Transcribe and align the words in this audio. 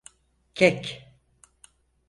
Kek… 0.55 1.05